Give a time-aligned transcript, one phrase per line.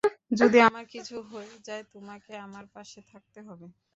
[0.31, 3.67] যদি আমার কিছু হয়ে যায়, তোমাকে আমার পাশে থাকতে হবে!